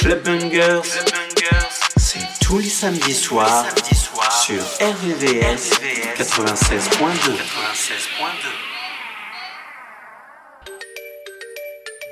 [0.00, 0.28] Club
[1.96, 3.64] c'est tous les samedis soirs
[4.44, 5.70] sur RVVS
[6.18, 7.32] 96.2.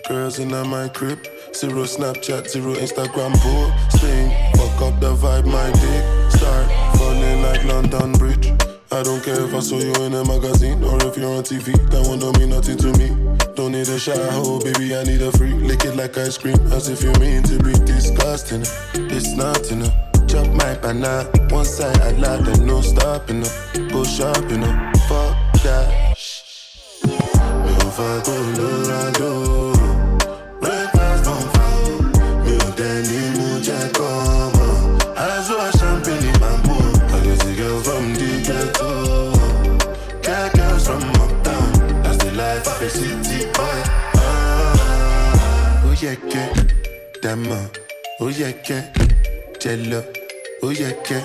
[0.09, 1.19] Girls in my crib,
[1.55, 4.31] zero Snapchat, zero Instagram posting.
[4.57, 6.67] Fuck up the vibe, my dick start
[6.97, 8.60] falling like London Bridge.
[8.93, 11.71] I don't care if I saw you in a magazine or if you're on TV.
[11.91, 13.15] That one don't mean nothing to me.
[13.55, 15.53] Don't need a shower, oh, baby, I need a free.
[15.53, 18.63] Lick it like ice cream, as if you mean to be disgusting.
[18.95, 19.95] It's not enough.
[20.27, 23.53] Chop my banana, one side I lie, then no stopping up.
[23.93, 26.17] Go shopping up, fuck that.
[27.05, 29.73] If I go Colorado,
[30.59, 32.03] breakfast don't fall.
[32.43, 34.01] Me tell you, check
[42.91, 43.83] city boy.
[44.17, 47.59] Ah, oh yeah, que, dama.
[48.21, 48.83] Oh yeah, que,
[49.61, 50.03] jello.
[50.63, 51.17] Oh yeah, que,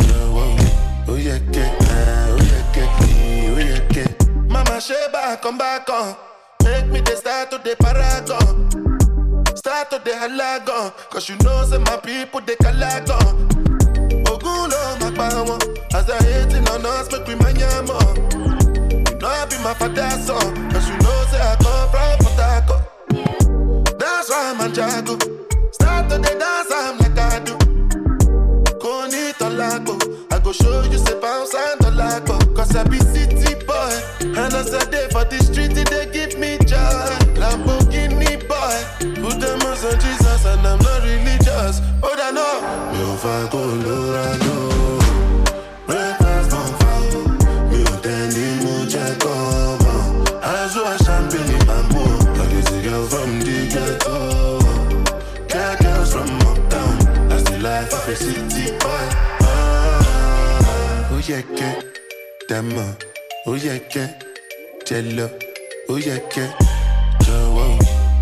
[0.00, 0.56] oh,
[1.08, 2.82] oh, yeah, que, ah, oh yeah, que,
[3.54, 4.04] oh yeah, que.
[4.48, 6.16] Mama Sheba, come back on.
[6.64, 8.68] Make me the start to the paragon.
[9.56, 10.92] Start to the halagon.
[11.10, 13.48] Cause you know, say my people, they calagon.
[14.24, 15.58] Ogulo, my power.
[15.94, 17.98] As I hating on us, make we manyamo.
[18.34, 18.55] You
[19.26, 20.70] know, I be my father's son.
[20.70, 23.98] Cause you know, say I come from Harcourt.
[23.98, 25.18] That's why I'm a jago.
[25.72, 27.54] Start to the dance, I'm like I do.
[28.78, 29.96] Koni tolago.
[30.32, 32.36] I go show you say bounce and tolago.
[32.54, 33.94] Cause I be city boy.
[34.20, 37.08] And as I day for the street, they give me joy.
[37.40, 38.78] Lamborghini boy.
[39.22, 41.80] Put them on Jesus and I'm not religious.
[42.02, 42.60] Oh, I know.
[42.92, 44.95] Me if I
[62.56, 62.96] dama.
[63.44, 64.08] Oh yeah, que,
[64.86, 65.28] jello.
[65.90, 66.48] Oh yeah, que,
[67.24, 67.78] jowo.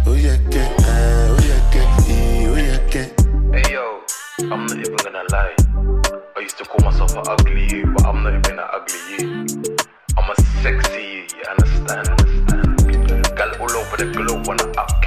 [0.06, 1.80] Oh yeah, que, ah, oh yeah, que,
[2.10, 3.02] eh, oh yeah, que.
[3.52, 4.00] Hey yo,
[4.50, 5.54] I'm not even gonna lie.
[6.36, 9.26] I used to call myself an ugly you, but I'm not even an ugly you.
[10.18, 12.08] I'm a sexy you, you understand?
[13.36, 15.03] Gal all over the globe wanna up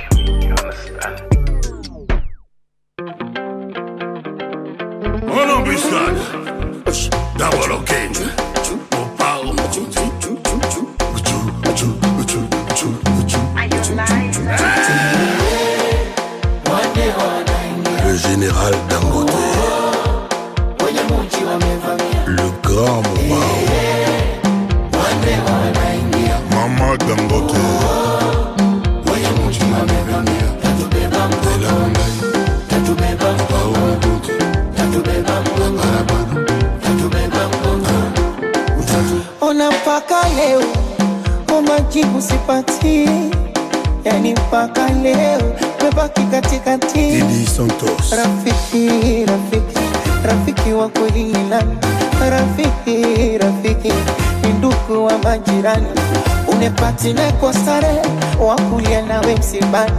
[57.05, 58.01] neko sare
[58.39, 59.91] wakulia nawe msibani,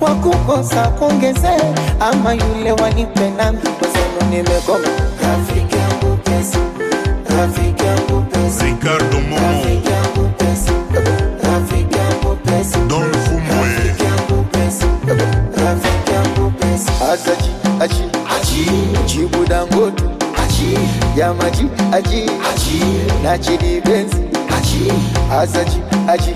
[0.00, 1.48] wakukosa kuongeze
[2.00, 3.58] ama yule wanipe nami.
[3.58, 4.88] Kwezenu nimegoma.
[5.22, 6.58] Rafiki yangu pesa,
[7.38, 9.36] rafiki yangu pesa, Ricardo Momo.
[9.46, 10.72] rafiki yangu pesa,
[11.42, 12.78] rafiki yangu pesa.
[12.88, 13.68] Don Fumwe.
[13.74, 14.86] rafiki yangu pesa,
[15.64, 16.92] rafiki yangu pesa.
[17.12, 17.50] Asaji,
[17.80, 18.02] aji,
[18.40, 18.70] aji,
[19.06, 20.04] jibu dangote,
[20.44, 20.78] aji,
[21.16, 22.82] yamaji, aji, aji,
[23.22, 24.16] na chidi benzi,
[25.40, 26.34] aji aji aji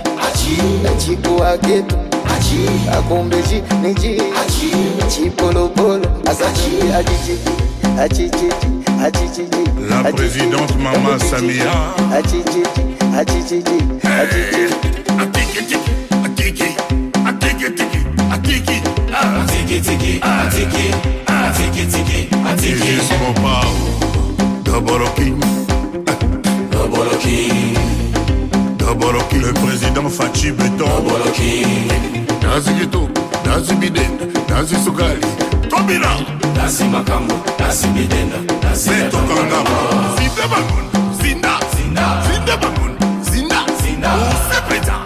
[3.82, 4.22] niji.
[4.42, 4.70] Aji
[5.08, 6.92] chipolopolo ajiji
[9.00, 11.92] ajijiji la présidente mama samia.
[28.92, 31.66] naboloki le président faci beton naboloki
[32.42, 33.08] nazi kito
[33.46, 35.20] nazi bidenda nazi sukali
[35.70, 36.10] tobina.
[36.56, 39.76] Nazi makambo nazi bidenda nazietokangama
[40.16, 40.86] zinde bangun
[41.22, 41.58] zinda.
[41.72, 42.92] Zinde bangun
[43.30, 43.64] zinda.
[44.14, 44.96] Osepeta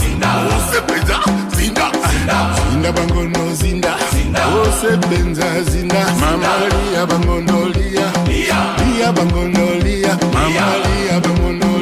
[0.00, 0.30] zinda.
[0.56, 1.18] Osepeta
[1.56, 1.90] zinda.
[2.06, 2.92] Zinda.
[2.92, 3.96] Bangono zinda.
[4.62, 6.06] Osepenza zinda.
[6.20, 8.12] Mamalia bangono lia.
[8.28, 9.12] Lia.
[9.12, 10.18] Bangono lia.
[10.32, 11.73] Mamalia bangono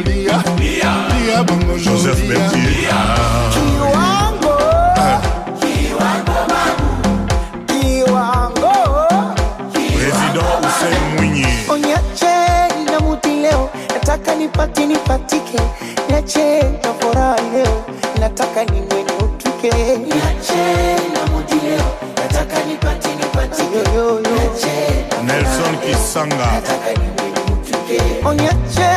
[1.42, 2.72] ya bongo Joseph Bertier
[13.94, 15.60] Nataka nipati nipatike.
[16.10, 17.84] Nache na furaha leo.
[18.20, 19.72] Nataka ni mwenye utuke
[25.26, 26.36] Nelson Kisanga.
[26.36, 27.21] Nataka ni
[27.92, 28.90] nipatike, onyache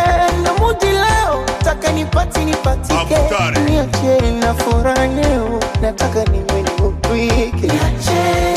[0.43, 3.17] na mudi leo, taka nipati nipatike,
[3.69, 8.55] niache na furaha leo, nataka niwe nikupike, niache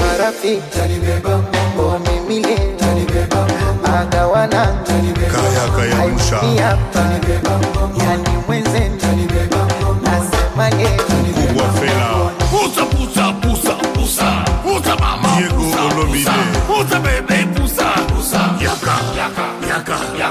[0.00, 0.62] marafiki.
[0.78, 1.96] Tanibeba mambo.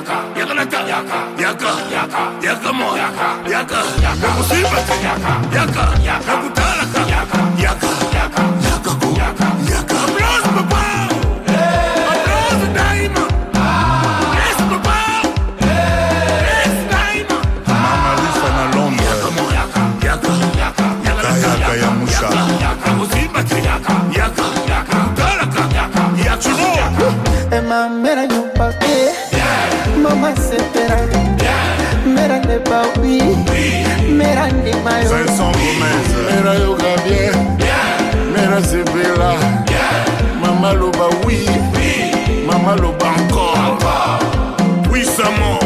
[0.06, 3.80] Yaka, yaka, yaka naka, yaka, yaka, yaka, yaka mo, yaka, yaka,
[32.70, 33.20] babi
[34.10, 34.48] mera
[36.60, 37.34] yo mera bien
[38.34, 38.60] mera
[40.42, 41.10] mama loba
[42.46, 43.78] mama loba encore.
[44.84, 45.60] Puissamment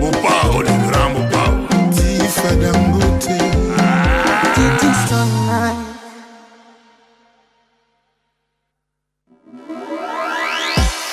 [0.00, 1.54] mon pao le grand mon pao
[1.92, 3.38] tifadangote
[4.54, 5.74] titisanga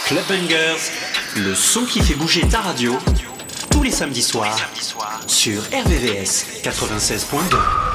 [0.08, 0.92] Clubbangers,
[1.38, 2.98] le son qui fait bouger ta radio
[3.72, 4.58] tous les samedis soirs,
[5.28, 7.91] sur RVVS 96.2.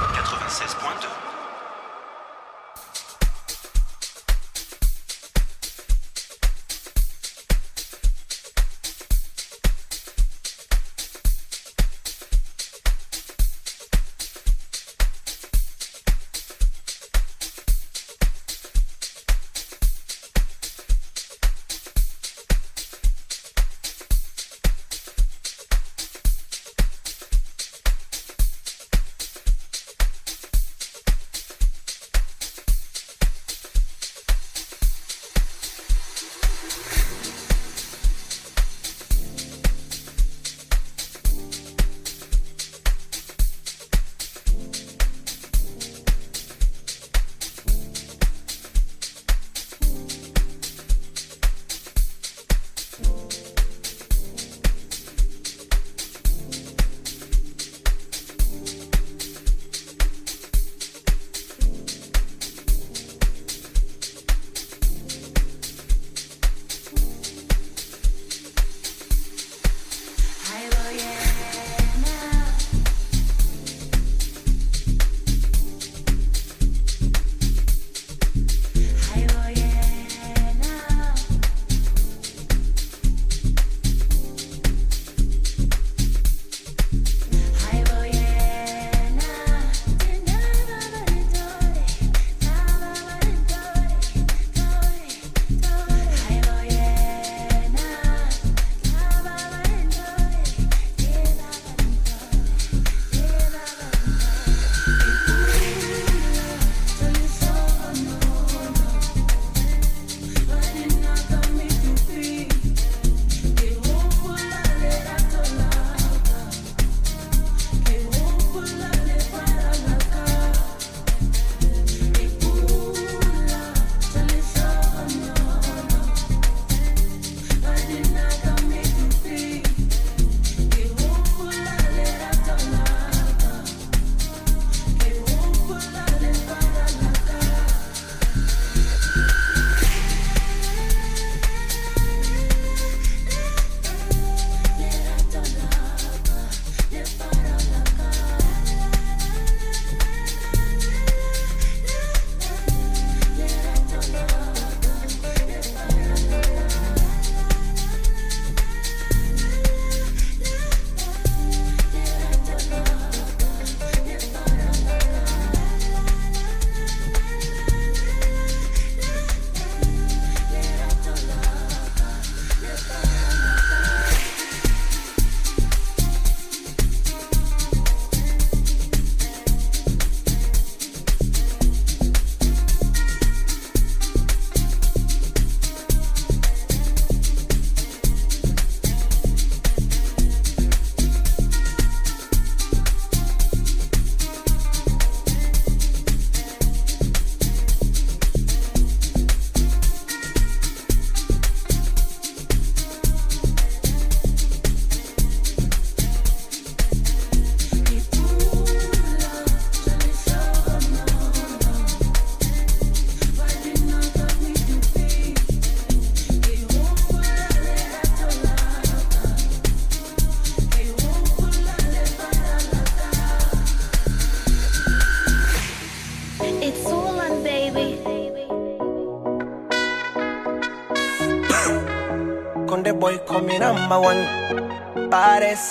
[233.89, 235.11] number one.
[235.11, 235.71] Baddest.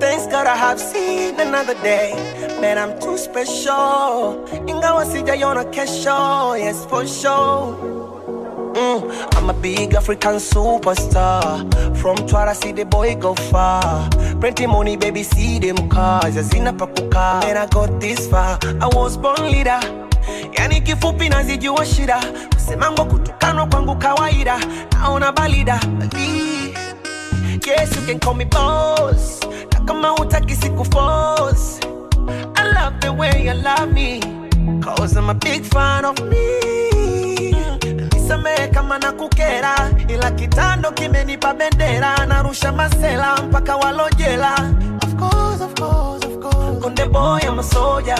[0.00, 2.12] Thanks God I have seen another day.
[2.60, 4.44] Man, I'm too special.
[4.66, 7.74] Ingawa sijaiona kesho, yes for sure.
[8.74, 11.42] Mm, I'm a big African superstar.
[11.96, 14.08] From Mtwara, see the boy go far.
[14.40, 16.36] Plenty money, baby, see them cars.
[16.36, 17.42] Yes, in a pakuka.
[17.44, 18.58] And I got this far.
[18.80, 19.80] I was born leader.
[20.58, 22.20] Yani kifupi nazijua shida.
[22.54, 24.58] Kusemango kutukanwa kwangu kawaida.
[24.92, 25.80] Naona balida.
[25.98, 26.37] Bali.
[27.68, 29.40] Yes, you can call me boss.
[29.72, 31.80] Na kama utaki siku force.
[32.56, 34.20] I love the way you love me.
[34.82, 37.52] Cause I'm a big fan of me.
[38.12, 39.74] Nisamehe kama na kukera,
[40.08, 44.54] ila kitando kimenipa bendera, narusha masela mpaka walojela.
[45.02, 46.78] Of course, of course, of course.
[46.82, 48.16] Konde boy, I'm a soldier.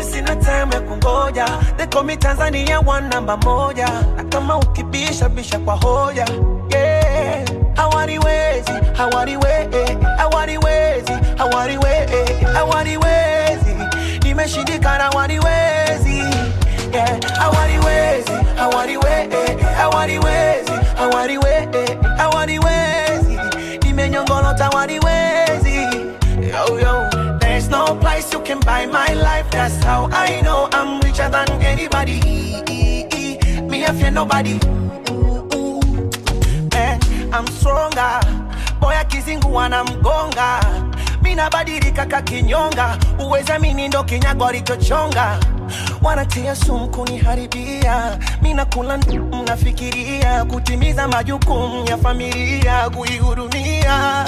[0.00, 5.58] Sina time ya kungoja, they call me Tanzania one namba moja, na kama ukibisha bisha
[5.58, 6.24] kwa hoja
[6.70, 7.44] yeah.
[7.78, 13.74] Hawaniwezi, hawaniwezi, hawaniwezi, hawaniwezi, hawaniwezi,
[14.22, 16.18] nimeshindikana, hawaniwezi
[16.92, 17.18] yeah.
[17.40, 19.28] I want it ways, I want it way,
[19.76, 20.68] I want it ways,
[20.98, 21.68] I want it way,
[22.18, 22.78] I want it Hawaniwezi, hawaniwezi, eh.
[22.78, 23.38] hawaniwezi, eh.
[23.38, 25.76] hawaniwezi, hawaniwezi, nimenyongolota, hawaniwezi
[26.50, 27.08] yo yo.
[27.38, 29.50] There's no price you can buy my life.
[29.50, 32.20] That's how I know I'm richer than anybody.
[33.68, 34.58] Me, I fear nobody.
[37.32, 38.20] I'm stronger.
[38.80, 40.60] Boy, akizingua anamgonga.
[41.22, 45.38] mina nabadilika kakinyonga, uweza mini ndo kinyago alichochonga.
[46.02, 54.24] Wanatia sumu kuniharibia, mina kula mnafikiria kutimiza majukumu ya familia, kuihudumia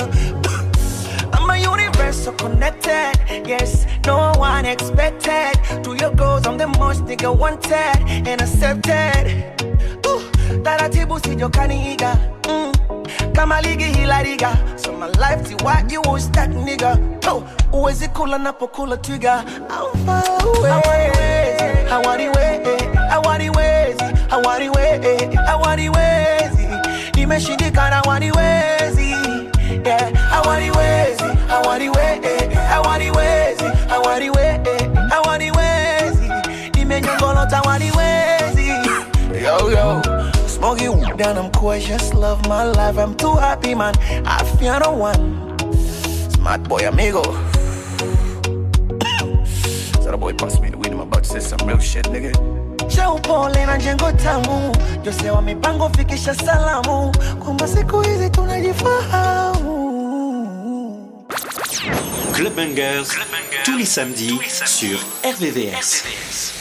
[1.33, 3.17] I'm a universal connected.
[3.49, 5.53] Yes, no one expected.
[5.85, 9.45] To your goals, I'm the most nigga wanted and accepted.
[10.07, 10.23] Ooh,
[10.63, 12.17] taratibu sijokaniiga
[12.51, 12.73] mm.
[13.33, 14.21] kama ligi hila
[14.77, 16.99] so my life ti what you was that nigga.
[17.29, 17.43] Oh,
[17.73, 20.25] uwezi kula napokula twiga I'm far
[20.69, 21.87] away.
[21.89, 26.69] Hawaniwezi hawaniwezi hawaniwezi hawaniwezi
[27.15, 28.40] nimeshindikana hawaniwezi
[41.35, 42.99] Down, I'm just love my life.
[42.99, 43.95] I'm too happy, man.
[44.27, 45.57] I fear no one.
[46.33, 47.23] Smart boy, amigo.
[50.03, 52.33] so the boy passed me the weed, I'm about to say some real shit, nigga.
[52.89, 54.73] cha upole na jengo tamu,
[55.05, 57.13] Jose wa mipango fikisha salamu
[57.45, 59.71] kwamba siku hizi tunajifahamu.
[62.33, 63.09] Club Bangers,
[63.65, 66.03] tous les samedis sur RVVS.
[66.05, 66.60] Making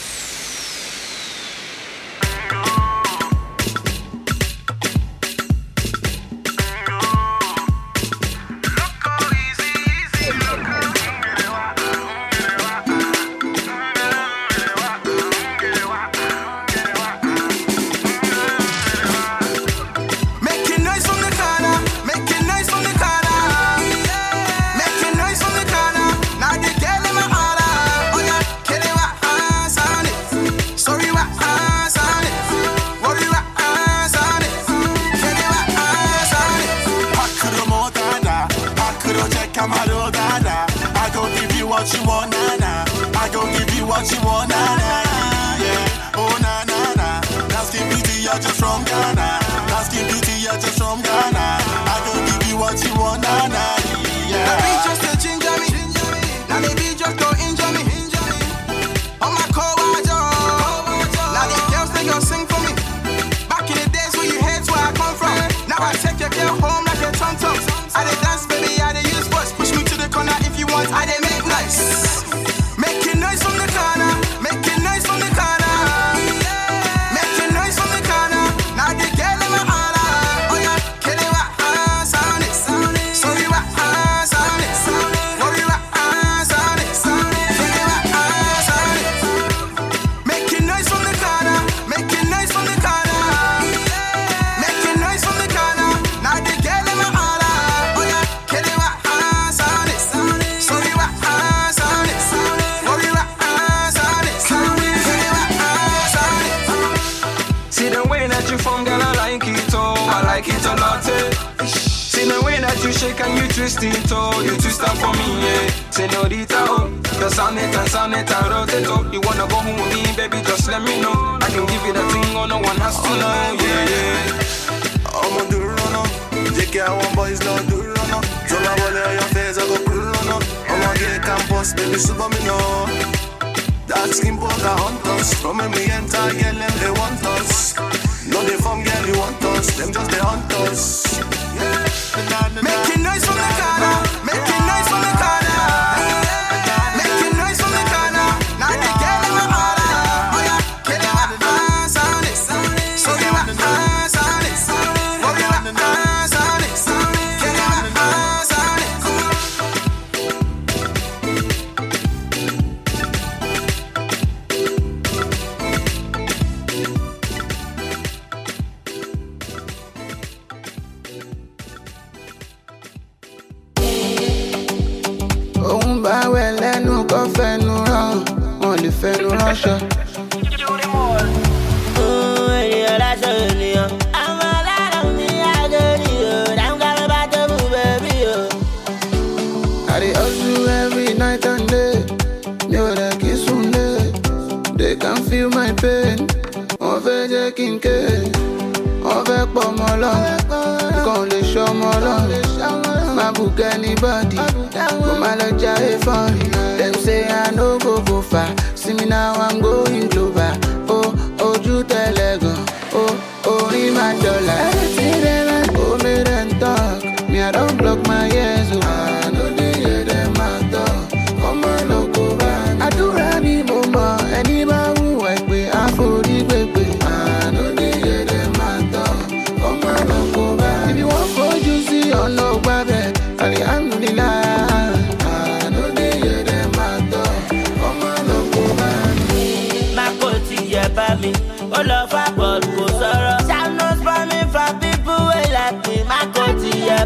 [203.59, 204.37] look anybody.
[204.37, 206.31] Go my lodge, I for
[206.77, 208.55] Them say I no go go far.
[208.75, 210.68] See me now, I'm going global.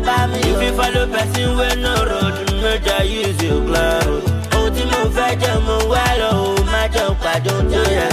[0.06, 0.40] bá mi.
[0.44, 0.50] Oh.
[0.52, 4.22] If you follow person where no road, no ja use your cloud.
[4.54, 8.08] Ohun tí mo fẹ́ jẹ mo wá lọ, o má jẹun pàdé do ya.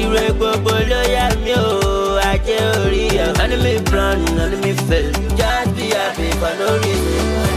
[0.00, 3.42] Ìrè gbogbo ló yà mí o, ajé orí ẹ̀.
[3.44, 7.47] Enemy brown, enemy fair, just be happy for no reason.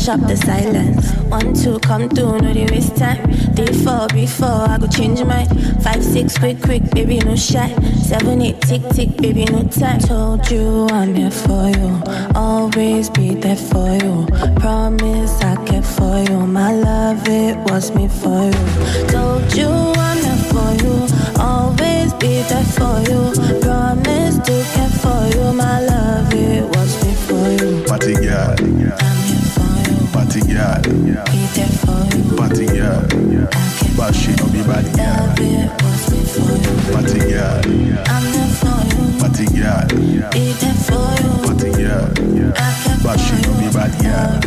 [0.00, 1.12] Hush up the silence.
[1.28, 3.20] One, two, come through, no they waste time.
[3.54, 5.44] Three, four, before I go change my
[5.82, 7.68] Five, six, quick, quick, baby, no shy.
[8.02, 10.00] Seven, eight, tick, tick, baby, no time.
[10.00, 12.02] Told you I'm here for you.
[12.34, 14.26] Always be there for you.
[14.56, 16.46] Promise I care for you.
[16.46, 19.06] My love, it was me for you.
[19.08, 20.96] Told you I'm here for you.
[21.38, 23.20] Always be there for you.
[23.60, 25.52] Promise to care for you.
[25.52, 27.84] My love, it was me for you.
[27.84, 29.09] Party girl.
[30.32, 30.42] You.
[30.46, 30.78] Girl.
[33.96, 34.80] But she no be for
[35.42, 35.68] you.
[36.92, 37.60] Party girl.
[43.02, 43.66] But she no be
[43.98, 44.38] girl.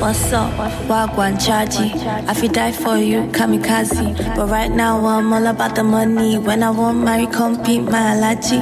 [0.00, 0.50] What's up?
[0.88, 1.94] Wagwan Chaji.
[2.26, 4.16] I fi die for you, kamikaze.
[4.34, 6.38] But right now I'm all about the money.
[6.38, 8.60] When I want marry, compete my allergy.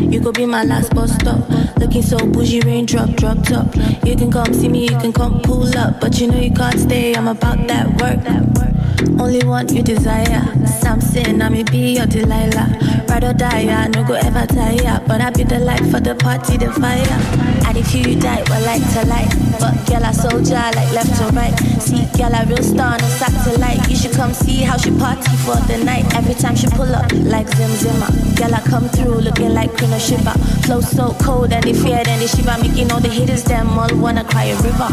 [0.00, 1.57] You could be my last bus stop.
[1.78, 3.74] Looking so bougie, raindrop, drop top.
[4.04, 6.00] You can come see me, you can come pull up.
[6.00, 8.77] But you know you can't stay, I'm about that work.
[9.20, 10.42] Only one you desire.
[10.66, 13.04] Samson, I may be your Delilah.
[13.08, 15.00] Ride or die, I no go ever tire.
[15.06, 17.18] But I be the light for the party, the fire.
[17.66, 19.30] And if you die, well, like to light.
[19.60, 21.54] But girl, I soldier, like left to right.
[21.80, 23.88] See, girl, I real star a satellite.
[23.88, 26.04] You should come see how she party for the night.
[26.14, 28.10] Every time she pull up, like Zim Zimmer.
[28.34, 30.32] Girl, I come through looking like Queen of Shiva.
[30.66, 32.56] Flow so cold and they fear, then they shiver.
[32.60, 34.90] Making all the haters, them all wanna cry a river.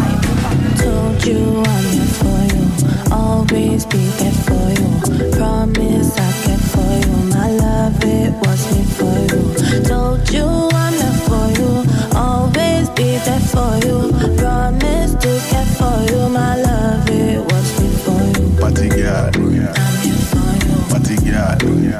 [0.78, 2.85] Told you I'm here for you.
[3.16, 4.90] Always be there for you.
[5.38, 7.16] Promise I care for you.
[7.34, 9.42] My love, it was me for you.
[9.90, 10.46] Told you
[10.84, 11.72] I'm there for you.
[12.16, 13.98] Always be there for you.
[14.38, 16.30] Promise to care for you.
[16.30, 18.46] My love, it was me for you.
[18.60, 19.32] Party girl.
[19.34, 20.76] I'm here for you.
[20.92, 21.56] Party girl.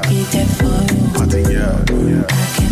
[0.08, 1.00] Be there for you.
[1.16, 1.78] Party girl.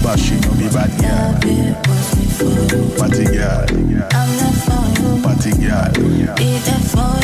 [0.02, 1.16] But she no be bad girl.
[1.16, 2.82] Love, it was me for you.
[2.98, 3.64] Party girl.
[4.12, 5.08] I'm there for you.
[5.24, 6.34] Party girl.
[6.36, 7.23] Be there for you.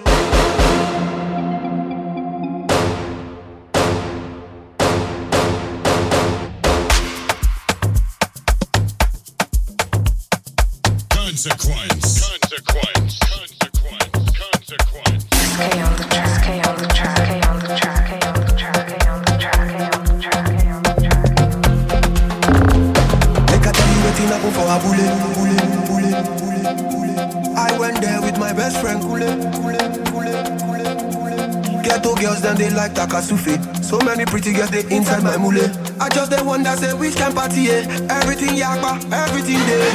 [36.51, 37.81] Wonder say which can party eh?
[38.09, 39.93] Everything yakba, everything there.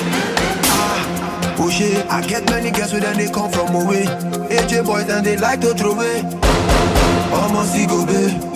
[0.73, 4.05] Ah, oh shit, I get many girls with them they come from away.
[4.49, 6.23] AJ boys and they like to throw away.
[7.31, 8.56] Almost go babe.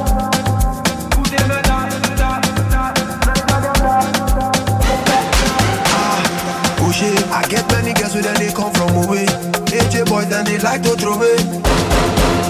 [10.63, 11.41] like to throw it.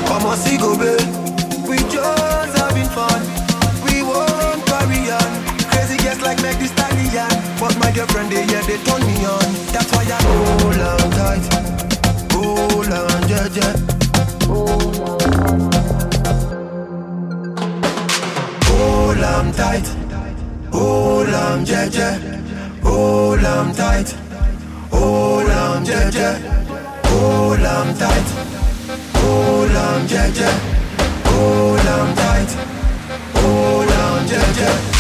[0.08, 1.00] Come on, see go babe.
[1.68, 3.22] We just having fun.
[3.86, 5.32] We won't carry on.
[5.70, 7.30] Crazy girls like Meg Thee Stallion.
[7.60, 9.44] But my girlfriend, they yeah, they turn me on.
[9.74, 11.46] That's why I hold on tight.
[12.32, 13.76] Hold on, yeah.
[18.68, 19.88] Hold on tight.
[20.72, 22.18] Hold on, yeah.
[22.84, 24.16] Hold on tight.
[24.92, 26.10] Hold on, yeah,
[27.66, 28.28] on tight.
[29.16, 29.76] Hold
[30.08, 30.58] yeah, yeah.
[31.26, 32.52] Hold on tight.
[33.36, 34.91] Hold on, yeah,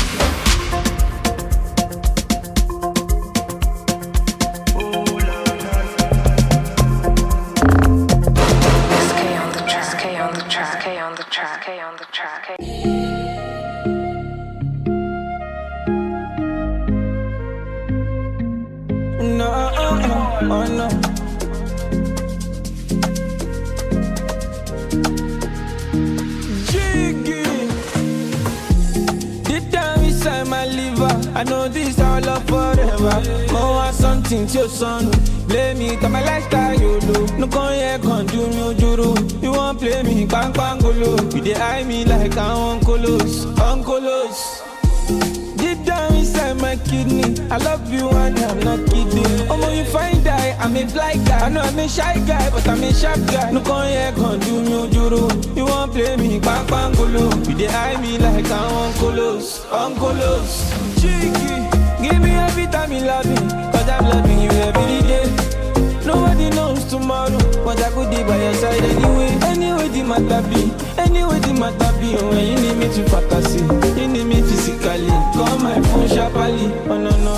[34.31, 35.11] something to your son.
[35.47, 36.79] Blame me, come my lifestyle.
[37.37, 39.41] No con here, con do me juru.
[39.41, 41.15] You want play me, bang bang golo.
[41.33, 44.61] You dey eye me like I'm uncolos, uncolos.
[45.57, 49.47] Deep down inside my kidney, I love you and I'm not kidding.
[49.51, 51.45] Omo, you find die, I'm a fly guy.
[51.45, 53.51] I know I'm a shy guy, but I'm a sharp guy.
[53.51, 55.55] No con here, con do me juru.
[55.57, 57.29] You want play me, bang bang golo.
[57.49, 60.71] You dey eye me like I'm uncolos, uncolos.
[61.01, 61.60] Cheeky,
[62.01, 63.35] give me every time you love me,
[63.71, 65.25] cause I'm loving you every day.
[66.05, 69.31] Nobody knows tomorrow, but I could be by your side anyway.
[69.45, 72.15] Anyway, the matter be, anyway, the matter be.
[72.17, 73.61] Oh, when you need me to fantasy,
[73.99, 75.07] you need me physically.
[75.35, 77.35] Call my phone sharply, oh no no.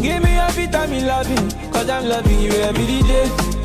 [0.00, 3.57] Give me every time you love me, cause I'm loving you every day.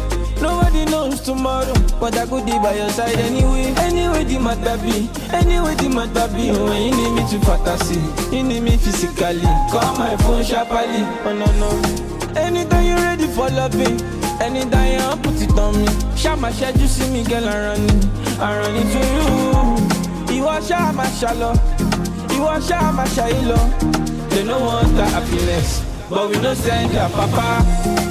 [0.44, 3.74] Nobody knows tomorrow, but I could be by your side anyway.
[3.78, 6.52] Anyway, the matter be, anyway, the matter be.
[6.52, 8.02] When you need me to fantasy,
[8.36, 9.48] you need me physically.
[9.72, 11.70] Call my phone sharply, oh no no.
[12.36, 14.02] Anytime you're ready for loving,
[14.42, 15.88] anytime you put it on me.
[16.18, 18.06] Shama shed you see me, girl, I run it,
[18.40, 19.00] I run it to
[20.28, 20.36] you.
[20.36, 21.54] You are Shama shallow,
[22.36, 23.64] you are Shama shallow.
[24.28, 28.03] They no want the happiness, but we no send their papa.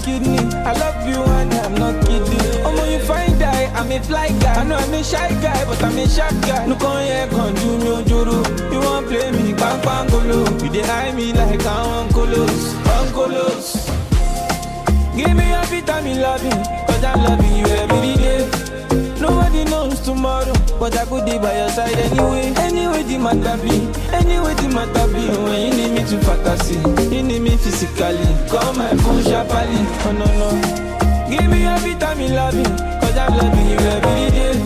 [0.00, 2.38] Kidney, I love you and I'm not kidding.
[2.64, 4.54] Omo, you find die, I'm a fly guy.
[4.60, 6.66] I know I'm a shy guy, but I'm a sharp guy.
[6.66, 8.38] No con here, con do me ojoro.
[8.72, 10.38] You want play me, bang bang golo.
[10.62, 13.88] You dey eye me like I'm uncolos, uncolos.
[15.16, 16.50] Give me every time you love me,
[16.86, 18.71] cause I'm loving you every day.
[19.22, 22.52] Nobody knows tomorrow, but I could be by your side anyway.
[22.58, 25.22] Anyway, the matter be, anyway, the matter be.
[25.46, 26.74] When you need me to fantasy,
[27.14, 28.26] you need me physically.
[28.50, 30.50] Call my phone sharply, oh no no.
[31.30, 34.58] Give me you love me, cause I'm loving you every day.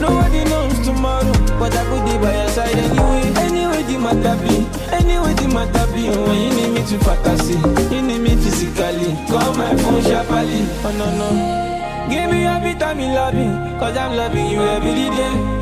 [0.00, 3.32] Nobody knows tomorrow, but I could be by your side anyway.
[3.40, 6.08] Anyway, the matter be, anyway, the matter be.
[6.08, 7.56] When you need me to fantasy,
[7.94, 9.16] you need me physically.
[9.32, 11.67] Call my phone sharply, oh no no.
[12.10, 13.46] Give me every time you love me,
[13.78, 15.58] cause I'm loving you every day.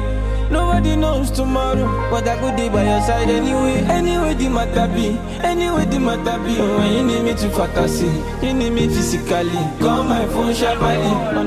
[0.51, 3.83] Nobody knows tomorrow, but I could be by your side anyway.
[3.91, 6.55] Anyway, the matter be, anyway, the matter be.
[6.55, 8.07] When you need me to fantasy,
[8.47, 9.51] you need me physically.
[9.81, 10.97] Call my phone sharply,
[11.35, 11.43] oh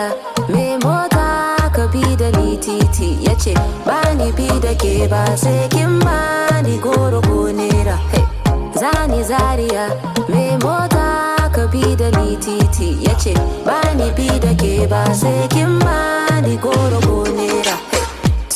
[0.00, 3.52] Zaria, me mota ka bi da ni titi ya ce
[3.84, 6.16] ba ni bi da ke ba sai kin ba
[6.64, 7.96] ni goro ko nera.
[8.80, 9.84] Zani Zaria,
[10.32, 11.04] me mota
[11.54, 13.34] ka bi da ni titi ya ce
[13.66, 15.98] ba ni bi da ke ba sai kin ba
[16.46, 17.76] ni goro ko nera.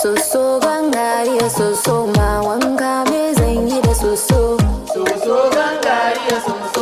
[0.01, 4.41] Soso gangariya soso ma wanka me zan yi da soso.
[4.95, 6.74] Soso gangariya soso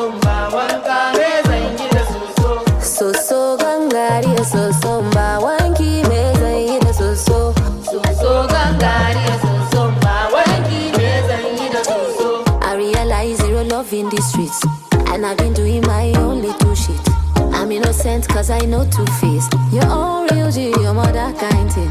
[18.52, 19.48] I know two face.
[19.72, 21.90] Your own real G, your mother kind thing.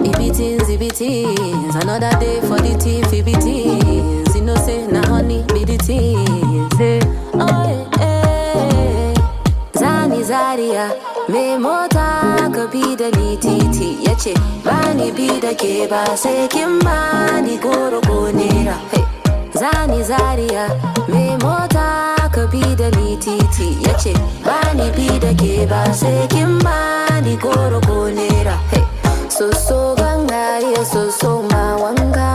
[0.00, 1.74] Ibitins, ibitins.
[1.82, 4.34] Another day for the thief, ibitins.
[4.34, 6.80] You know, say, na honey, be the things.
[6.80, 7.00] eh.
[7.34, 9.14] Oh, yeah, yeah.
[9.74, 10.96] Zani Zaria,
[11.28, 14.34] me mota ka bi da ni titi ya ce
[14.64, 18.00] ba ni bi da ke ba sai kin ba ni goro.
[18.90, 19.11] Hey.
[19.62, 20.66] Zani Zaria,
[21.08, 24.12] me mota ka bi da ni titi ya ce
[24.46, 26.78] ba ni bi da ke ba sai kin ba
[27.22, 28.56] ni goro ko nera.
[28.72, 28.82] Hey.
[29.36, 32.28] Soso gangariya soso ma wanga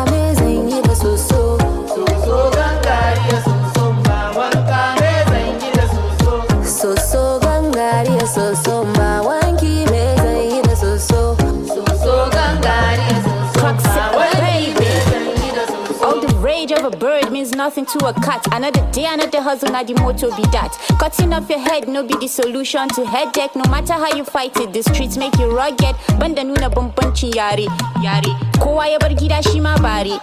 [17.69, 18.45] bird means nothing to a cat.
[18.51, 20.71] Another day, another hustle, now the motto be that.
[20.99, 23.55] Cutting off your head, no be the solution to headache.
[23.55, 25.95] No matter how you fight it, the streets make you rugged.
[26.19, 27.67] Banda nuna bambancin yare,
[28.01, 28.35] yare.
[28.59, 30.19] Kowa ya bar gida shi ma bare.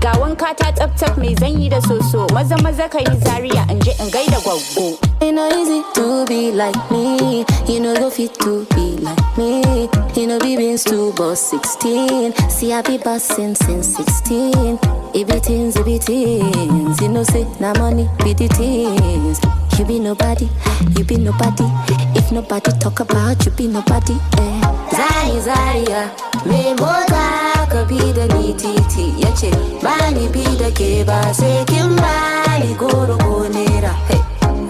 [0.00, 2.26] Ga wanka tsaf tsaf mai zanyi da soso.
[2.32, 5.11] Maza maza ka zaria in je in gaida gwaggo.
[5.24, 7.44] It no easy to be like me.
[7.68, 9.88] You know go fit to be like me.
[10.14, 12.32] You know be beans to boss 16.
[12.50, 14.78] See I be bossing since 16.
[15.14, 16.08] It be teens, it.
[17.00, 19.38] You know say na money be the teens.
[19.78, 20.48] You be nobody,
[20.96, 21.64] you be nobody.
[22.18, 24.14] If nobody talk about you, be nobody.
[24.38, 24.60] Eh.
[24.92, 26.12] Zani Zaria,
[26.44, 29.50] me mota ka bi da ni titi ya ce
[29.82, 33.92] ba ni bi da ke ba sai kin ba ni goro ko nera.
[34.08, 34.21] Hey.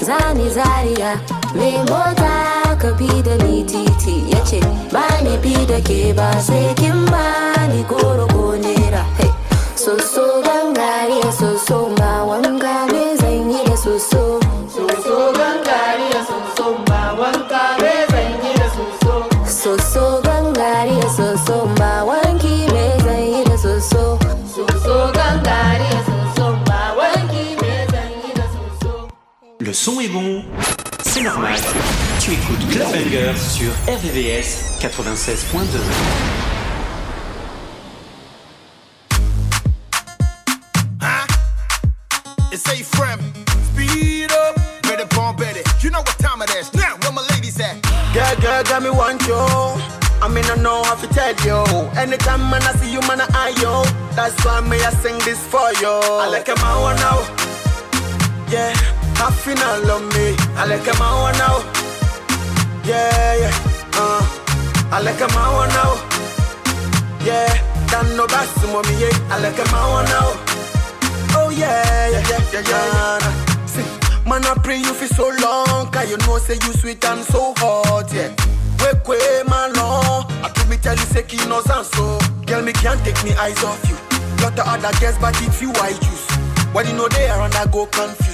[0.03, 1.21] Zani Zaria,
[1.55, 4.59] me mota ka bi da ni titi ya ce
[4.93, 7.23] ba ni bi da ke ba sai kin ba
[7.71, 9.03] ni goro ko nera.
[9.19, 9.31] Hey.
[9.83, 12.75] Soso gangariya soso ma wanga
[29.73, 30.45] Le son est bon,
[31.03, 31.59] c'est normal.
[32.21, 35.65] Tu écoutes Clubbanger sur RVVS 96.2.
[42.53, 43.23] It's a friend.
[43.73, 44.61] Speed up,
[45.39, 45.63] better.
[45.83, 46.71] You know what time it is.
[46.75, 47.81] Now, where my ladies at?
[48.13, 49.35] Girl, girl, got me want you.
[50.21, 51.89] I mean, I know how to tell you.
[51.99, 54.17] Anytime man, I see you, man, I eye you.
[54.17, 55.89] That's why me, I sing this for you.
[55.89, 57.43] I like now.
[58.53, 58.75] Yeah,
[59.23, 60.35] half in all of me.
[60.59, 61.59] I like him, I now.
[62.83, 63.55] Yeah, yeah.
[63.95, 64.23] Uh,
[64.91, 65.93] I like him, I now.
[67.23, 67.47] Yeah,
[67.87, 69.15] dan no bass, mommy, yeah.
[69.31, 70.29] I like him, I now.
[71.39, 73.19] Oh, yeah, yeah, yeah, yeah, yeah.
[73.23, 73.67] yeah.
[73.67, 73.87] See,
[74.29, 75.91] man, I pray you for so long.
[75.93, 78.35] Cause you know, say you sweet and so hot, yeah.
[78.83, 80.27] Wake, wake, man, no.
[80.43, 82.19] I told me tell you, say, key no sound so.
[82.47, 83.97] Girl, me can't take me eyes off you.
[84.43, 86.27] Got the other guess, but it's you I choose.
[86.75, 88.32] When you know they are and I go confused.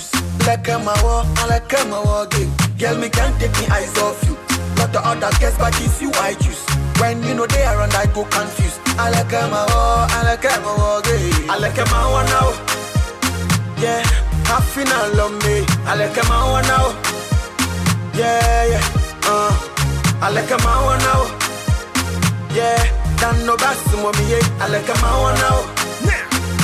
[0.48, 2.48] Like a mawa, I like a mawa, gay.
[2.78, 4.34] Girl, me can't take me eyes off you.
[4.76, 6.64] Got the other guess, but it's you I choose.
[6.98, 8.80] When you know they are and I go confused.
[8.96, 11.52] I like a mawa, I like a mawa, gay.
[11.52, 12.48] I like a mawa now.
[13.76, 14.00] Yeah,
[14.48, 15.66] half in all of me.
[15.84, 16.96] I like a mawa now.
[18.16, 19.28] Yeah, yeah.
[19.28, 19.52] Uh,
[20.22, 21.28] I like a mawa now.
[22.56, 22.80] Yeah,
[23.20, 24.40] dan no bass, mommy.
[24.64, 25.58] I like a mawa now.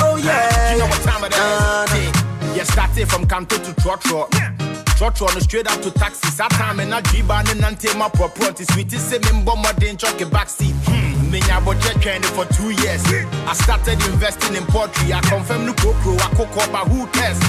[0.01, 0.73] Oh yeah.
[0.73, 1.39] You know what time it is.
[1.39, 2.14] Yeah,
[2.55, 4.29] yeah started from Kanto to Trotro.
[4.95, 6.29] Trotro no straight up to taxi.
[6.37, 8.63] That time in a jiba and nante my property.
[8.71, 10.73] Sweetie say me mbo more than chuck a backseat.
[10.87, 11.31] Hmm.
[11.31, 13.03] Me nya budget training for two years.
[13.45, 15.11] I started investing in poultry.
[15.11, 16.15] I confirm no kokro.
[16.19, 17.43] I cook up a who test.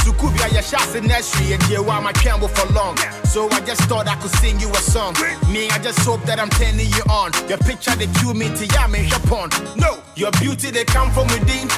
[0.00, 2.96] Sukubia ya shots in nursery and yeah, why my camel for long.
[3.28, 5.14] So I just thought I could sing you a song.
[5.52, 7.32] Me, I just hope that I'm turning you on.
[7.48, 9.52] Your picture they cue me to ya me pond.
[9.76, 11.68] No, your beauty they come from within.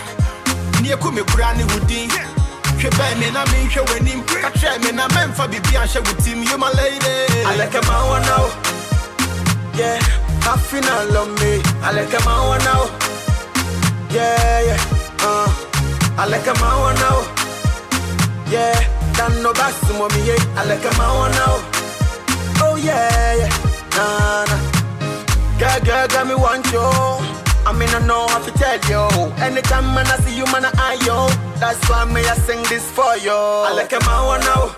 [0.83, 2.38] Ni eku me kura ni wudin.
[2.79, 6.43] Hwɛ bɛn me na menhwɛ w'anim ka kyerɛ me na mɛmfa biribi anhyɛ wo tim
[6.43, 7.17] you my lady.
[7.45, 8.47] I like a man one now.
[9.75, 9.99] Yeah,
[10.47, 11.61] happy now love me.
[11.83, 12.83] I like a man one now.
[14.11, 14.81] Yeah, yeah,
[15.27, 15.49] uh.
[16.19, 17.19] I like a man one now.
[18.49, 18.79] Yeah,
[19.17, 20.59] dan no bass mommy yeah.
[20.59, 21.55] I like a man one now.
[22.63, 23.53] Oh yeah, yeah,
[23.97, 24.63] nah, nah.
[25.59, 27.38] Girl, girl, got me want you
[27.69, 29.33] I mean, I know how to tell you.
[29.45, 31.61] Anytime when I see you, man, I eye you.
[31.61, 33.31] That's why me I sing this for you.
[33.31, 34.75] I like a man one now.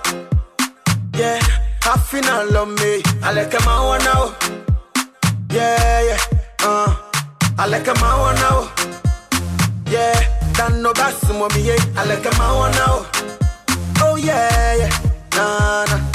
[1.15, 1.39] Yeah,
[1.83, 3.01] half in all love me.
[3.23, 4.35] I like a man one now.
[5.51, 6.19] Yeah, yeah,
[6.65, 6.97] uh.
[7.59, 8.73] I like a man one now.
[9.87, 10.19] Yeah,
[10.55, 11.71] dan no bass mommy.
[11.97, 13.07] I like man one now.
[14.03, 14.91] Oh yeah, yeah,
[15.37, 16.10] nah, nah.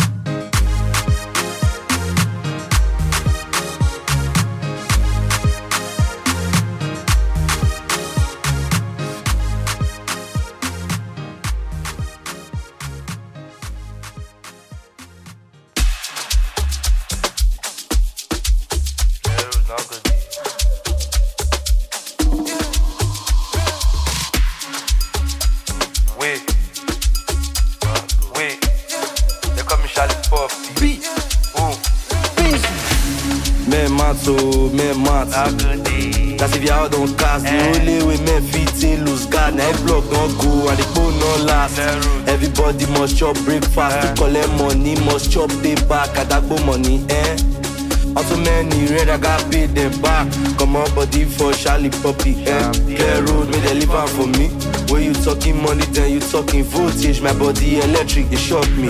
[36.56, 40.34] If out don't cast The only way men fit say lose guard Now block don't
[40.40, 41.80] go and the phone no last.
[42.28, 47.38] Everybody must chop breakfast To collect money must chop pay back Adagbo money eh.
[48.16, 50.32] Also many red I got paid them back.
[50.58, 52.72] Come on body for Charlie Poppy eh.
[52.72, 54.48] Clear road may they leave am for me.
[54.88, 57.22] When you talking money then you talking voltage.
[57.22, 58.88] My body electric they shock me.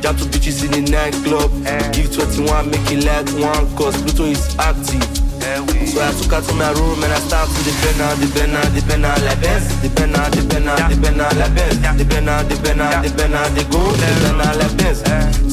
[0.00, 1.50] Jam to bitches in the nightclub.
[1.92, 6.54] Give 21 make it like one Cause Pluto is active So I took her to
[6.54, 10.16] my room and I start to depend on, depend on, depend on like Benz Depend
[10.16, 13.80] on, depend on, depend on like Benz Depend on, depend on, depend on the go
[13.96, 15.00] Depend on like Benz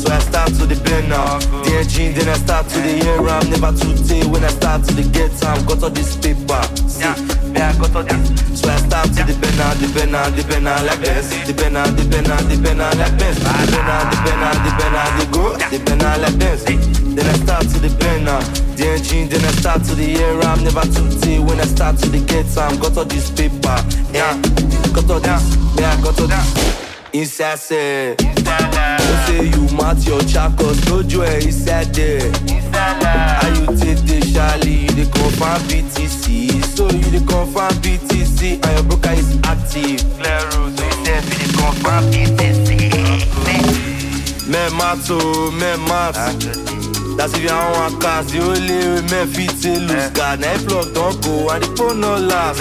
[0.02, 3.50] So I start to depend on The engine then I start to the hear I'm
[3.50, 7.45] never too day when I start to the get time Got all this paper See,
[7.56, 8.60] me I got all this.
[8.60, 12.28] So I start to depend on, depend on, depend on like Benz Depend on, depend
[12.28, 16.22] on, depend on like Benz Depend on, depend on, depend on the go Depend on
[16.22, 18.76] like Benz Then I start to depend on uh.
[18.76, 21.98] the engine, then I start to the hear I'm never too day when I start
[22.00, 23.78] to the get time Got all this paper,
[24.12, 24.36] yeah
[24.94, 25.46] Got all this,
[25.80, 26.86] yeah, got all this.
[27.14, 32.32] Inside say Don't say you mat your chakos No joy inside there
[32.74, 33.85] How you
[34.56, 40.02] Charlie You the confirm BTC So you the confirm BTC And your broker is active
[40.18, 42.70] Clear road, so you say you the confirm BTC
[44.50, 46.16] Men mat oh, men mat
[47.18, 50.40] That's if you want cars, the only way men fit say lose guard.
[50.42, 52.60] Now if don't go and the phone no last.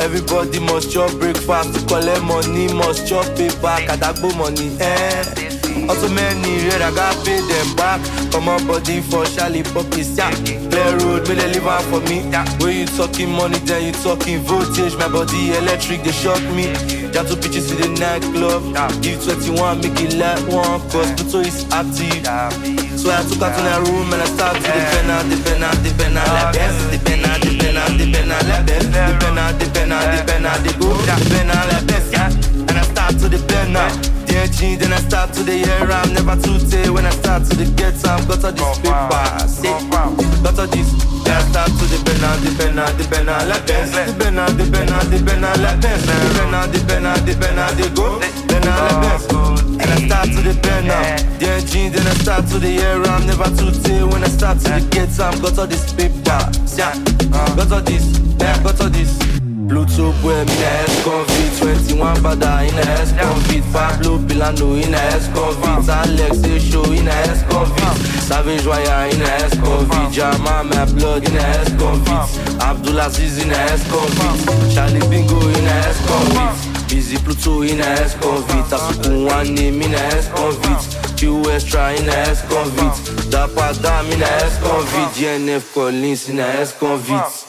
[0.00, 3.88] Everybody must chop breakfast to collect money, must chop pay back.
[3.88, 5.55] Adagbo money, eh.
[5.88, 8.00] Also many red, I got pay them back.
[8.32, 10.34] Come on body for Charlie Puppies, yeah.
[10.70, 12.26] Clear road, may they leave out for me.
[12.58, 14.96] When you talking money, then you talking voltage.
[14.96, 16.74] My body electric, they shock me.
[17.14, 18.62] Got two bitches in the nightclub.
[19.02, 20.80] Give 21, make it like one.
[20.90, 22.26] Cause Pluto is active.
[22.98, 25.74] So I took her to my room and I started to depend on, depend on,
[25.86, 26.76] depend on like Benz.
[26.90, 28.86] Depend on, depend on, depend on like Benz.
[28.90, 30.90] Depend on, depend on, depend on the go.
[31.06, 32.28] Depend on like Benz, yeah.
[32.66, 34.15] And I start to depend on.
[34.46, 37.42] The engine, then I start to the hear I'm never too day when I start
[37.50, 38.22] to the get time.
[38.30, 40.86] Got all this paper, say, got all this.
[41.26, 43.90] Then I start to depend on, depend on, depend on like Benz.
[43.90, 46.06] Depend on, depend on, depend on like Benz.
[46.06, 48.06] Depend on, depend on, depend on the go.
[48.06, 49.26] On like Benz.
[49.82, 51.02] And I start to depend on
[51.42, 54.62] the engine, then I start to the hear I'm never too day when I start
[54.62, 55.42] to the get time.
[55.42, 56.22] Got all this paper,
[56.78, 56.94] yeah.
[57.58, 58.06] Got all this,
[58.38, 59.35] yeah, got all this.
[59.66, 65.88] Bluetooth boy, me na S-Convict 21 bada in a S-Convict Pablo Pilano in a S-Convict
[65.90, 67.96] Alex Esho in a S-Convict
[68.28, 72.28] Savage Wire in a S-Convict Jama my blood in a S-Convict
[72.62, 79.26] Abdulaziz in a S-Convict Charlie Bingo in a S-Convict Busy Pluto in a S-Convict Asukun
[79.26, 82.96] one name in a S-Convict Q Extra in a S-Convict
[83.34, 87.44] Dapa Dam in a S-Convict GNF Collins in a S-Convict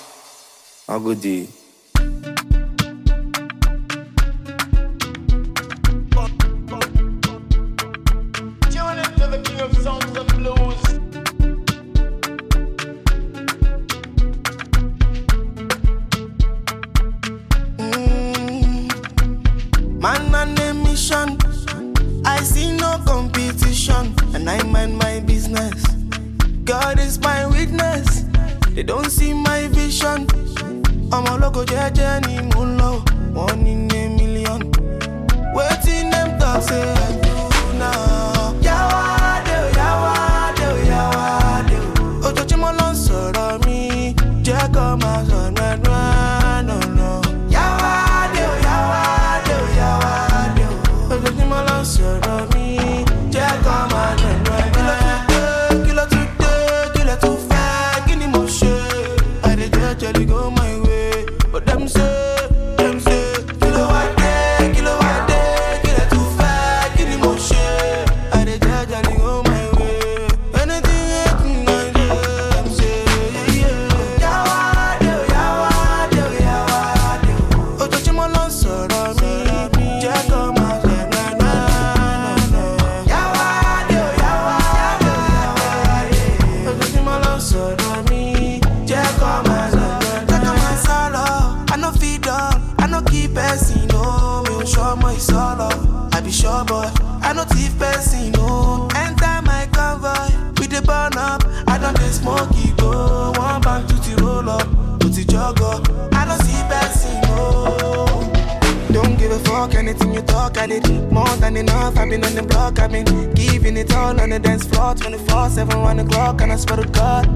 [113.67, 116.87] Keeping it all on the dance floor 24, 7, 1 o'clock And I swear to
[116.87, 117.27] God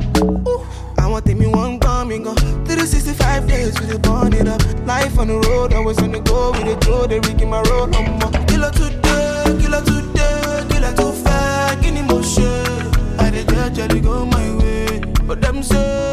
[0.48, 0.66] Ooh.
[0.98, 4.62] I want take me one coming and go 365 days with it burn it up
[4.88, 7.92] Life on the road, always on the go With the road, they rigging my road
[7.92, 13.80] no more Killer today, killer today Killer too fast, in the motion I did judge,
[13.80, 16.11] I go my way But them say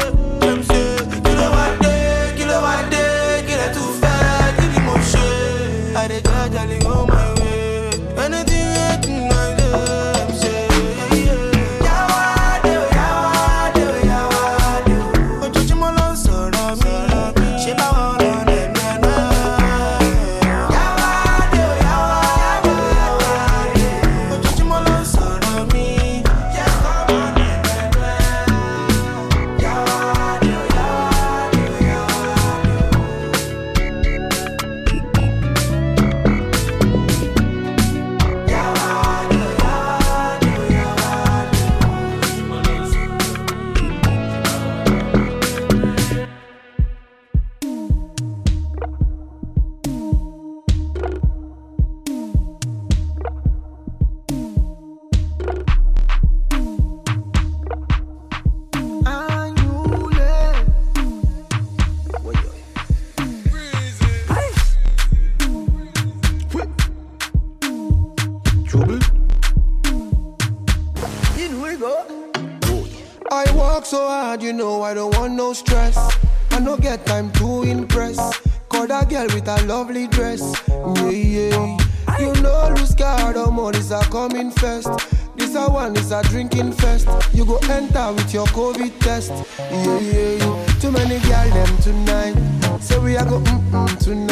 [86.19, 87.07] a drinking fest.
[87.33, 89.31] You go enter with your COVID test.
[89.59, 90.65] Yeah, yeah, yeah.
[90.79, 92.81] Too many girl them tonight.
[92.81, 94.28] So we are go mm mm tonight.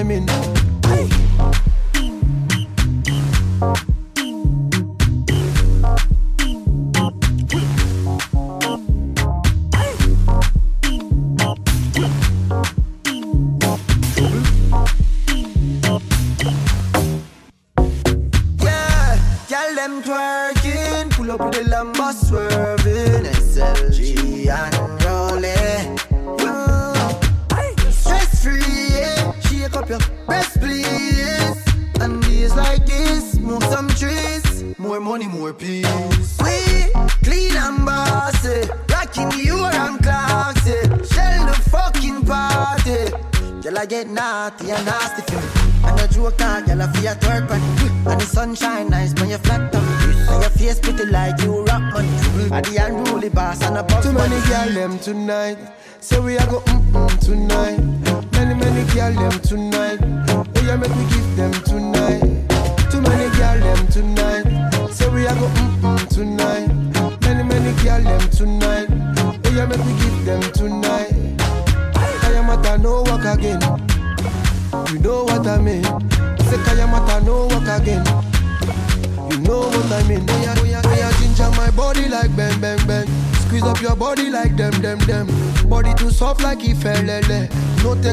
[0.00, 0.59] climbing.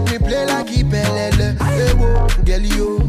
[0.06, 1.60] take me play like Ibelele.
[1.62, 3.00] Hey, wo, girl, yo.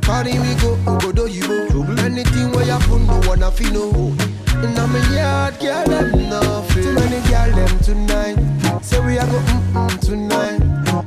[0.00, 1.82] Party we go, go do you go.
[2.02, 4.14] Anything where you put, no one have know.
[4.54, 6.82] And I'm a yard, girl, them nothing.
[6.82, 8.82] Too many girl, them tonight.
[8.82, 10.60] Say we a go, mm-mm, tonight.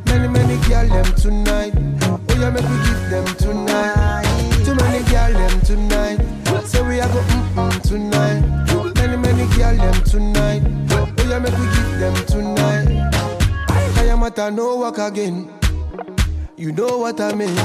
[0.05, 1.73] Many, many girl, them tonight.
[2.03, 4.25] Oh, yeah, make we give them tonight.
[4.65, 6.67] Too many girl, them tonight.
[6.67, 8.41] Say we a go, mm-mm, tonight.
[8.95, 10.61] Many, many girl, them tonight.
[10.91, 12.98] Oh, yeah, make we give them tonight
[14.39, 15.49] after no again.
[16.55, 17.55] You know what I mean.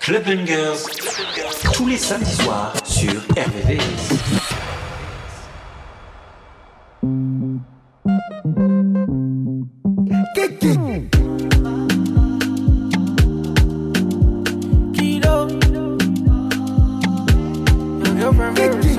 [0.00, 0.86] Club Bangers,
[1.74, 3.82] tous les samedis soirs sur RVVS.
[14.94, 15.48] Kido,
[18.14, 18.93] your girlfriend.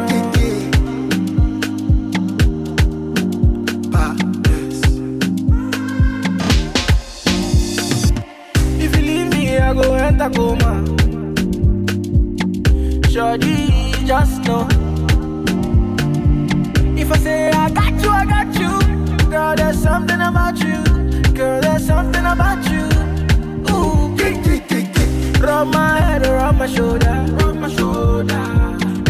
[10.15, 10.71] enter coma.
[13.09, 13.71] Shorty,
[14.05, 14.67] just know.
[16.97, 19.29] If I say I got you, I got you.
[19.29, 20.83] Girl, there's something about you.
[21.33, 22.85] Girl, there's something about you.
[23.73, 25.41] Ooh, kick, kick, kick, kick.
[25.41, 28.43] Rub my head around my shoulder, rub my shoulder.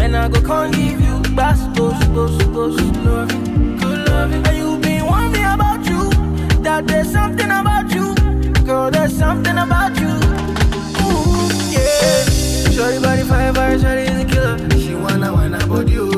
[0.02, 4.48] And I go come give you bass, goes, goes, goes, love it, good love it.
[4.48, 6.10] And you been warning about you,
[6.64, 8.16] that there's something about you.
[8.66, 10.25] Girl, there's something about you.
[12.76, 14.70] Shorty body fire, fire, shorty is a killer.
[14.72, 16.12] She wanna wanna on you.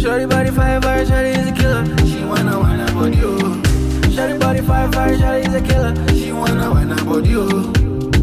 [0.00, 1.84] Shorty body fire, fire, shorty is a killer.
[2.06, 3.62] She wanna wine up on you.
[4.10, 6.08] Shorty body fire, fire, shorty is a killer.
[6.08, 7.46] She wanna wine up on you.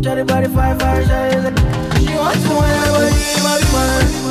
[0.04, 2.00] Shorty body fire, fire, shorty is a.
[2.00, 4.29] She wants to wanna on you, my man.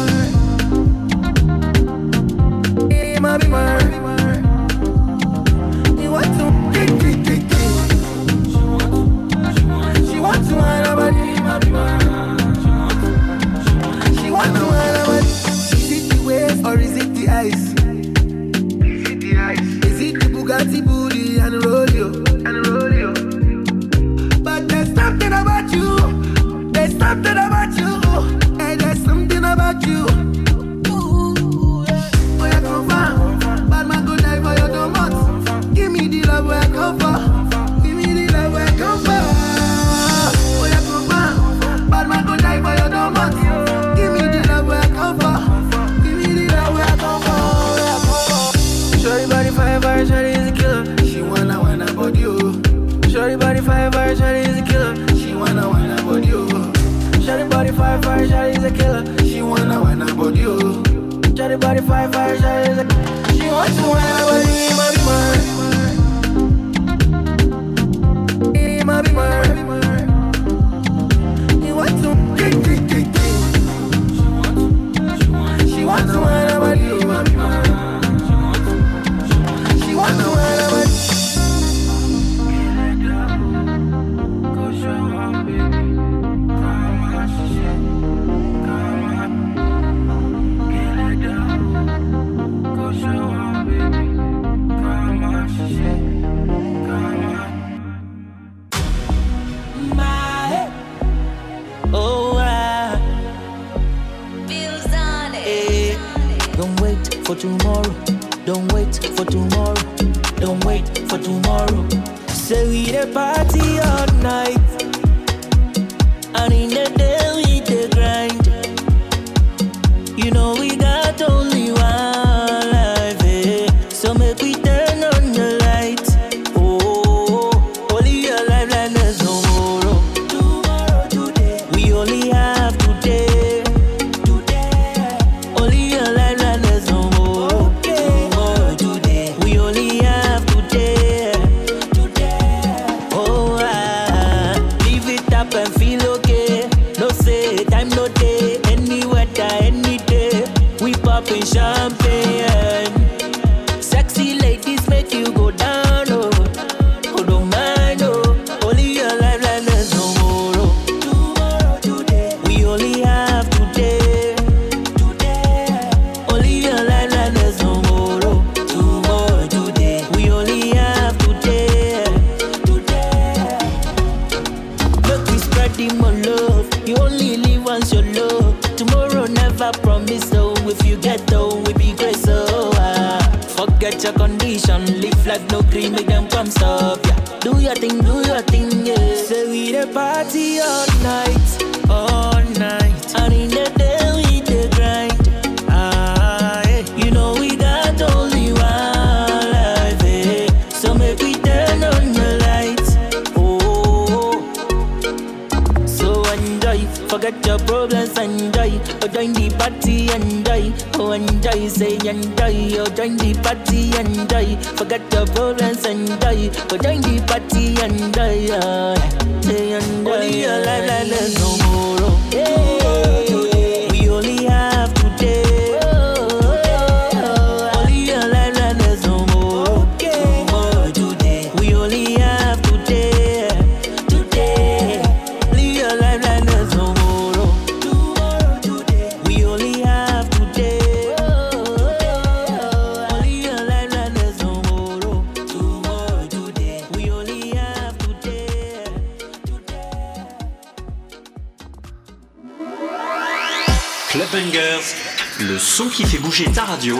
[256.68, 256.96] Radio,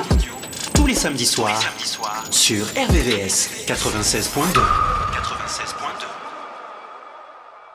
[0.75, 1.61] tous les samedis soirs,
[2.31, 4.61] sur RVVS 96.2.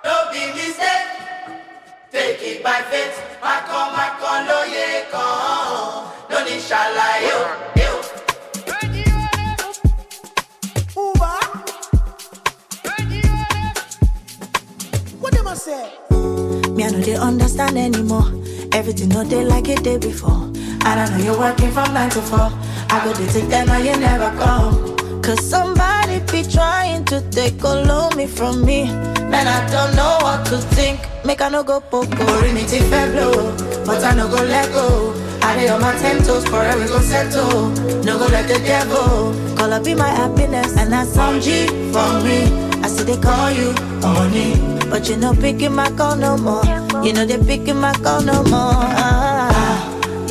[0.04, 1.10] No be mistake,
[2.12, 3.18] take it by faith.
[3.44, 7.46] Makọ makọ lóye kan, no ní ṣàlàyé o.
[7.76, 9.04] eh o.
[15.20, 15.90] What them I say?
[16.76, 18.26] Me, I know they understand anymore.
[18.74, 20.52] Everything no they like it day before.
[20.86, 22.50] And I know you're working from nine to four.
[22.90, 25.22] I go to take them and you never come.
[25.22, 28.86] Cause somebody be trying to take all of me from me.
[29.32, 31.00] Man, I don't know what to think.
[31.26, 32.26] Make I no go poco.
[32.44, 32.80] Rimiti
[33.14, 33.56] blow,
[33.86, 35.14] but I no go let go.
[35.42, 37.70] I lay on my ten toes, forever go settle.
[38.04, 42.12] No go let the devil call up be my happiness, and that's some G for
[42.24, 42.44] me.
[42.84, 43.72] I see they call you
[44.02, 44.56] honey,
[44.90, 46.66] but you no picking my call no more.
[47.02, 48.76] You know they picking my call no more.
[49.00, 49.23] Ah,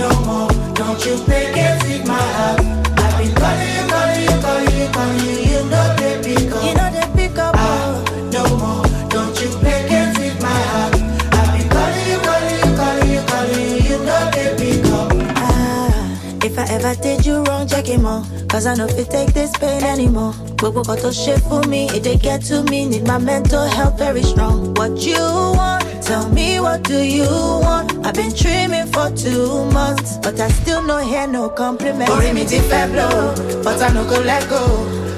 [0.02, 2.58] No more, don't you pick it with my heart.
[2.98, 5.36] I've been calling you, calling you, calling you, calling you.
[5.52, 6.62] You know they pick up.
[6.66, 7.54] You know they pick up.
[7.56, 8.02] Ah,
[8.34, 8.82] no more,
[9.14, 10.94] don't you pick it with my heart.
[11.38, 13.82] I've been calling you, calling you, calling you, calling you.
[13.90, 15.12] You know they pick up.
[15.36, 18.26] Ah, if I ever did you wrong, check him out.
[18.48, 20.34] Cause I know if you take this pain anymore.
[20.58, 22.86] Gbogbo kan tó ṣe fún mi, it dey get to me.
[22.86, 24.74] Need my mental health very strong.
[24.74, 25.18] What you
[25.58, 25.82] want?
[26.12, 27.24] Tell me what do you
[27.64, 28.04] want?
[28.04, 32.10] I've been dreaming for two months, but I still no hear no compliment.
[32.10, 33.32] Orí mi ti fẹ́ blow,
[33.64, 34.60] but I no go let go.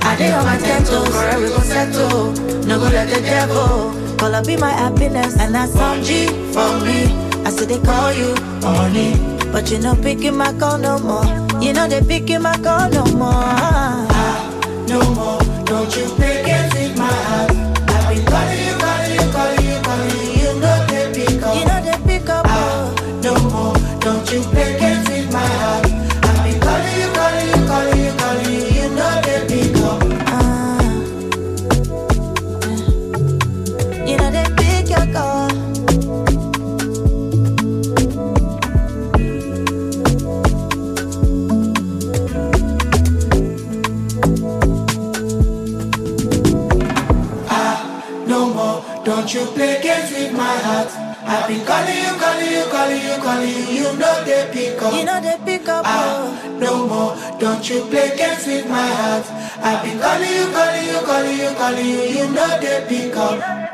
[0.09, 2.31] I dey on my ten toes, forever we go settle.
[2.69, 6.71] No go let the devil Call up be my happiness, and that's some G for
[6.87, 6.99] me.
[7.47, 8.31] I see they call you
[8.63, 9.11] honey,
[9.51, 11.27] but you no picking my call no more.
[11.61, 13.49] You know they picking my call no more.
[14.23, 14.47] Ah,
[14.87, 15.41] no more.
[15.71, 17.51] Don't you pick it with my heart.
[17.95, 18.74] I've been calling you,
[49.35, 50.91] you play games with my heart.
[51.27, 53.65] I've been calling you, calling you, calling you, calling you.
[53.83, 54.95] You know they pick up.
[54.95, 55.85] You know they pick up.
[55.85, 57.17] Ah, no more.
[57.41, 59.27] Don't you play games with my heart.
[59.59, 62.03] I've been calling you, calling you, calling you, calling you.
[62.15, 63.74] You know they pick up.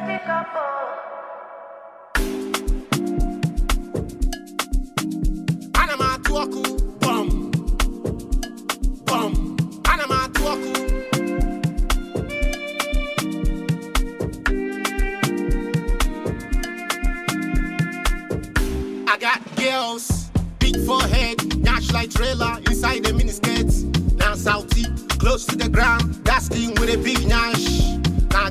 [19.71, 23.85] Big forehead, nyash like trailer inside the miniskirts.
[24.19, 24.85] Now salty,
[25.19, 27.79] close to the ground, skin with a big nyash.
[28.33, 28.51] Now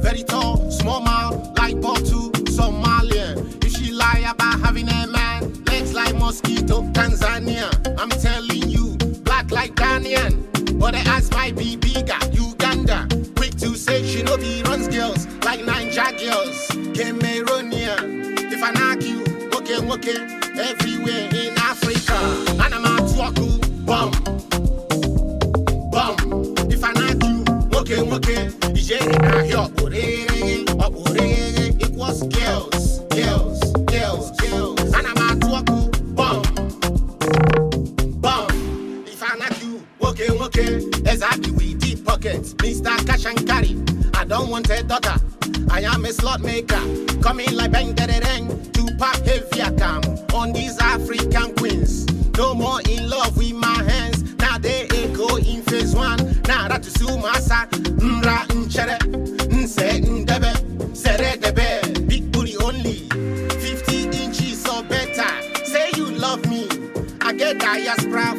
[0.00, 3.62] very tall, small mouth, like bottle, Somalian.
[3.62, 7.68] If she lie about having a man, legs like mosquito, Tanzania.
[8.00, 13.06] I'm telling you, black like Ghanaian, but the eyes might be bigger, Uganda.
[13.36, 18.19] Quick to say she no be runs girls, like Naija girls, Cameroonian.
[19.92, 20.16] Okay,
[20.58, 22.14] everywhere in Africa.
[22.62, 24.10] And I'm out to bum,
[25.90, 26.14] bum.
[26.70, 27.44] If I knock you,
[27.78, 34.94] okay, okay, DJ na here, orere, orere, it was girls, girls, girls, girls.
[34.94, 36.42] I'm out to bum,
[38.20, 39.04] bum.
[39.06, 40.76] If I knock you, okay, okay,
[41.10, 42.96] exactly we deep pockets, Mr.
[43.06, 43.76] Cash and Carry.
[44.14, 45.39] I don't want a daughter.
[45.70, 46.80] I am a slot maker,
[47.22, 50.02] coming like bang da da dang to pop heavier cam
[50.34, 52.06] on these African queens.
[52.36, 54.34] No more in love with my hands.
[54.38, 56.18] Now they echo in phase one.
[56.48, 57.68] Now that to sue masa,
[58.00, 58.98] mra nchere,
[59.48, 63.08] nse ndebe, sere debe, big booty only,
[63.60, 65.30] 50 inches or better.
[65.64, 66.66] Say you love me,
[67.20, 68.34] I get diaspora